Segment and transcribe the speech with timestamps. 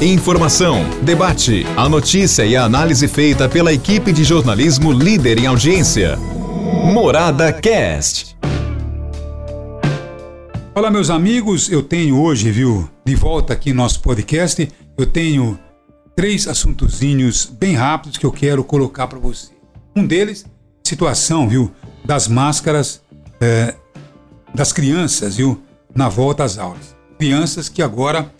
[0.00, 6.16] Informação, debate, a notícia e a análise feita pela equipe de jornalismo líder em audiência.
[6.92, 8.36] Morada Cast.
[10.74, 11.70] Olá, meus amigos.
[11.70, 15.58] Eu tenho hoje, viu, de volta aqui no nosso podcast, eu tenho
[16.14, 19.50] três assuntozinhos bem rápidos que eu quero colocar para você.
[19.96, 20.44] Um deles,
[20.84, 21.72] situação, viu,
[22.04, 23.00] das máscaras
[23.40, 23.74] é,
[24.54, 25.62] das crianças, viu,
[25.94, 26.94] na volta às aulas.
[27.18, 28.30] Crianças que agora,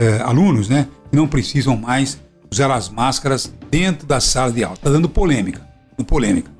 [0.00, 2.18] é, alunos, né, não precisam mais
[2.50, 4.74] usar as máscaras dentro da sala de aula.
[4.74, 5.60] Está dando polêmica,
[6.06, 6.50] polêmica.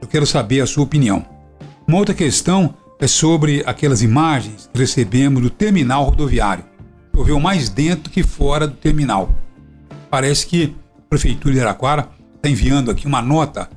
[0.00, 1.24] Eu quero saber a sua opinião.
[1.88, 6.64] Uma outra questão é sobre aquelas imagens que recebemos do terminal rodoviário.
[7.16, 9.34] Choveu mais dentro que fora do terminal.
[10.10, 13.68] Parece que a Prefeitura de Araquara está enviando aqui uma nota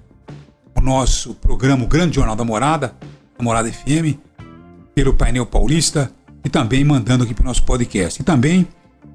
[0.77, 2.93] o nosso programa o Grande Jornal da Morada,
[3.39, 4.19] a Morada FM,
[4.93, 6.11] pelo painel paulista
[6.43, 8.21] e também mandando aqui para o nosso podcast.
[8.21, 8.67] E também,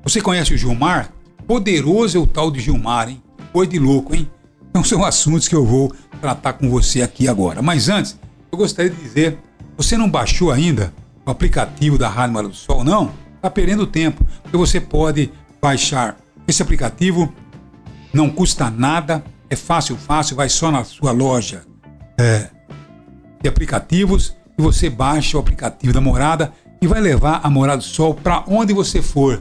[0.03, 1.13] você conhece o Gilmar?
[1.47, 3.23] Poderoso é o tal de Gilmar, hein?
[3.53, 4.31] Coisa de louco, hein?
[4.71, 7.63] Então são assuntos que eu vou tratar com você aqui agora.
[7.63, 8.19] Mas antes,
[8.51, 9.39] eu gostaria de dizer,
[9.77, 10.93] você não baixou ainda
[11.25, 13.13] o aplicativo da Rádio Mara do Sol, não?
[13.37, 15.31] Está perdendo tempo, porque você pode
[15.61, 17.33] baixar esse aplicativo,
[18.13, 21.63] não custa nada, é fácil, fácil, vai só na sua loja
[22.19, 22.49] é,
[23.41, 27.85] de aplicativos e você baixa o aplicativo da Morada e vai levar a Morada do
[27.85, 29.41] Sol para onde você for.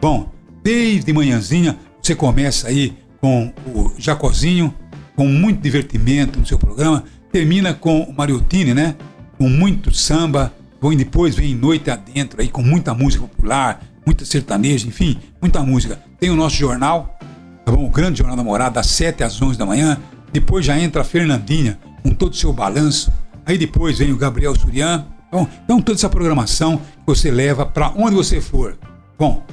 [0.00, 0.30] Bom,
[0.62, 4.74] desde manhãzinha você começa aí com o Jacozinho,
[5.16, 8.94] com muito divertimento no seu programa, termina com o Mariotini, né?
[9.38, 10.52] Com muito samba,
[10.92, 15.98] e depois vem noite adentro aí com muita música popular, muita sertaneja, enfim, muita música.
[16.20, 17.18] Tem o nosso jornal,
[17.64, 17.86] tá bom?
[17.86, 19.98] O grande jornal da Morada, das 7 às 11 da manhã.
[20.32, 23.12] Depois já entra a Fernandinha com todo o seu balanço.
[23.44, 25.06] Aí depois vem o Gabriel Surian.
[25.30, 28.78] Bom, então toda essa programação você leva para onde você for.
[29.18, 29.44] Bom,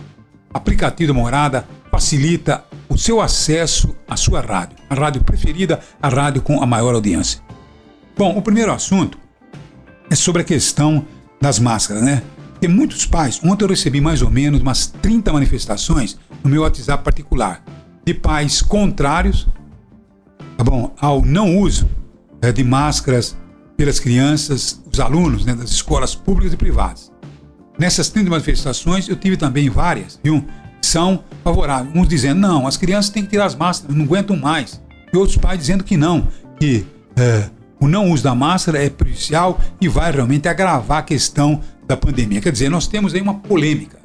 [0.53, 6.41] aplicativo da Morada facilita o seu acesso à sua rádio, a rádio preferida, a rádio
[6.41, 7.41] com a maior audiência.
[8.15, 9.17] Bom, o primeiro assunto
[10.09, 11.05] é sobre a questão
[11.41, 12.21] das máscaras, né?
[12.59, 17.03] Tem muitos pais, ontem eu recebi mais ou menos umas 30 manifestações no meu WhatsApp
[17.03, 17.63] particular,
[18.05, 19.47] de pais contrários
[20.57, 21.89] tá bom, ao não uso
[22.41, 23.35] é, de máscaras
[23.75, 27.11] pelas crianças, os alunos né, das escolas públicas e privadas.
[27.77, 30.45] Nessas 30 manifestações, eu tive também várias, viu?
[30.81, 31.95] São favoráveis.
[31.95, 34.81] Uns dizendo, não, as crianças têm que tirar as máscaras, não aguentam mais.
[35.11, 36.27] E outros pais dizendo que não,
[36.59, 36.85] que
[37.15, 41.97] é, o não uso da máscara é prejudicial e vai realmente agravar a questão da
[41.97, 42.41] pandemia.
[42.41, 43.99] Quer dizer, nós temos aí uma polêmica.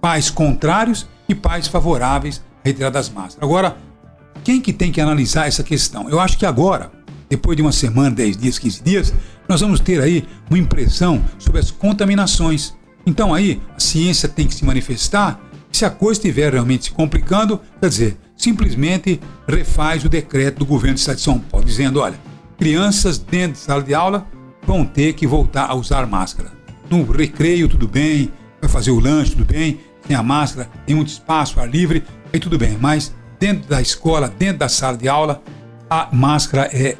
[0.00, 3.42] Pais contrários e pais favoráveis à retirada das máscaras.
[3.42, 3.76] Agora,
[4.44, 6.10] quem que tem que analisar essa questão?
[6.10, 6.90] Eu acho que agora,
[7.32, 9.14] depois de uma semana, 10 dias, 15 dias,
[9.48, 12.74] nós vamos ter aí uma impressão sobre as contaminações.
[13.06, 15.40] Então aí a ciência tem que se manifestar.
[15.72, 20.94] Se a coisa estiver realmente se complicando, quer dizer, simplesmente refaz o decreto do governo
[20.94, 22.20] do Estado de São Paulo, dizendo, olha,
[22.58, 24.26] crianças dentro de sala de aula
[24.66, 26.52] vão ter que voltar a usar máscara.
[26.90, 31.08] No recreio, tudo bem, vai fazer o lanche, tudo bem, tem a máscara, tem muito
[31.08, 35.42] espaço, ar livre, aí tudo bem, mas dentro da escola, dentro da sala de aula,
[35.88, 36.98] a máscara é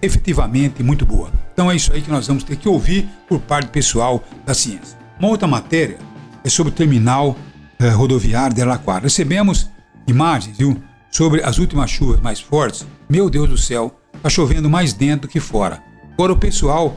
[0.00, 1.30] efetivamente muito boa.
[1.52, 4.54] Então é isso aí que nós vamos ter que ouvir por parte do pessoal da
[4.54, 4.98] ciência.
[5.18, 5.98] Uma outra matéria
[6.44, 7.36] é sobre o terminal
[7.78, 9.04] eh, rodoviário de Araquara.
[9.04, 9.70] Recebemos
[10.06, 12.86] imagens, viu, sobre as últimas chuvas mais fortes.
[13.08, 15.82] Meu Deus do céu, está chovendo mais dentro do que fora.
[16.12, 16.96] Agora o pessoal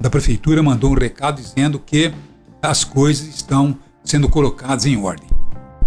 [0.00, 2.12] da prefeitura mandou um recado dizendo que
[2.62, 5.28] as coisas estão sendo colocadas em ordem.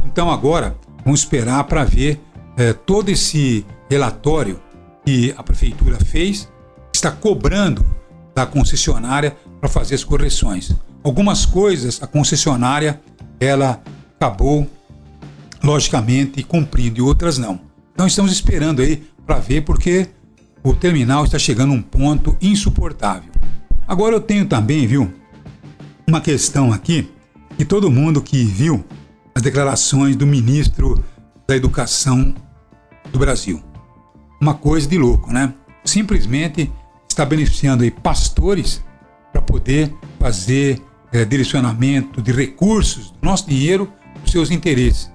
[0.06, 2.20] Então agora vamos esperar para ver
[2.58, 4.60] eh, todo esse relatório
[5.06, 6.50] que a prefeitura fez,
[7.04, 7.86] está cobrando
[8.34, 10.74] da concessionária para fazer as correções.
[11.04, 13.02] Algumas coisas a concessionária
[13.42, 13.84] ela
[14.16, 14.70] acabou
[15.62, 17.60] logicamente cumprindo e outras não.
[17.94, 20.08] Então estamos esperando aí para ver porque
[20.64, 23.30] o terminal está chegando a um ponto insuportável.
[23.86, 25.14] Agora eu tenho também, viu,
[26.08, 27.12] uma questão aqui
[27.58, 28.84] que todo mundo que viu
[29.36, 31.04] as declarações do ministro
[31.46, 32.34] da Educação
[33.12, 33.62] do Brasil.
[34.40, 35.54] Uma coisa de louco, né?
[35.84, 36.72] Simplesmente
[37.14, 38.84] está beneficiando aí pastores
[39.32, 40.82] para poder fazer
[41.12, 45.12] é, direcionamento de recursos do nosso dinheiro para os seus interesses.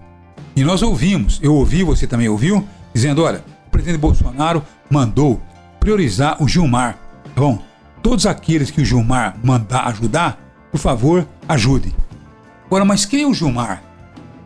[0.56, 5.41] E nós ouvimos, eu ouvi, você também ouviu, dizendo: olha, o presidente Bolsonaro mandou
[5.79, 6.99] priorizar o Gilmar.
[7.35, 7.62] Tá bom?
[8.03, 10.39] Todos aqueles que o Gilmar mandar ajudar,
[10.71, 11.95] por favor, ajude.
[12.67, 13.83] Agora, mas quem é o Gilmar?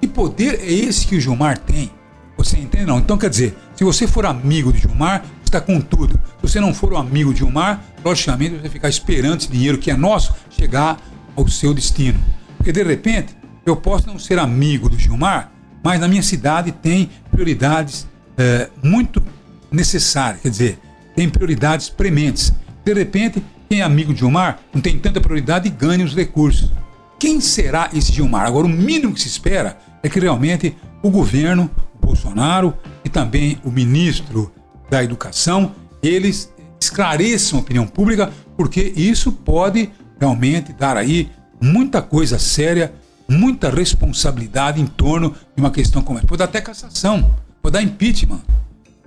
[0.00, 1.90] Que poder é esse que o Gilmar tem?
[2.36, 2.86] Você entende?
[2.86, 2.98] Não.
[2.98, 5.24] Então, quer dizer, se você for amigo de Gilmar,
[5.56, 6.18] está com tudo.
[6.40, 9.90] Se você não for um amigo de Gilmar, logicamente você ficar esperando esse dinheiro que
[9.90, 10.98] é nosso chegar
[11.36, 12.18] ao seu destino.
[12.56, 15.52] Porque de repente, eu posso não ser amigo do Gilmar,
[15.84, 18.06] mas na minha cidade tem prioridades
[18.38, 19.22] é, muito
[19.70, 20.78] necessárias, quer dizer,
[21.14, 22.52] tem prioridades prementes.
[22.84, 26.70] De repente, quem é amigo de Gilmar não tem tanta prioridade e ganha os recursos.
[27.18, 28.46] Quem será esse Gilmar?
[28.46, 33.58] Agora, o mínimo que se espera é que realmente o governo, o Bolsonaro e também
[33.64, 34.52] o ministro
[34.92, 35.72] da Educação,
[36.02, 39.90] eles esclareçam a opinião pública, porque isso pode
[40.20, 42.92] realmente dar aí muita coisa séria,
[43.26, 46.26] muita responsabilidade em torno de uma questão como essa.
[46.26, 48.42] Pode dar até cassação, pode dar impeachment.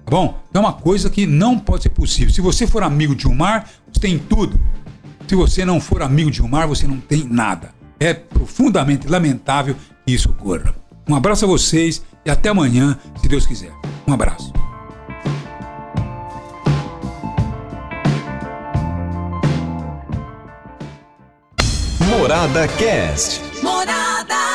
[0.04, 0.42] Tá bom?
[0.52, 2.34] É uma coisa que não pode ser possível.
[2.34, 4.60] Se você for amigo de Gilmar, você tem tudo.
[5.28, 7.70] Se você não for amigo de Gilmar, você não tem nada.
[8.00, 10.74] É profundamente lamentável que isso ocorra.
[11.08, 13.72] Um abraço a vocês e até amanhã, se Deus quiser.
[14.08, 14.65] Um abraço.
[22.26, 23.40] Morada Cast.
[23.62, 24.55] Morada.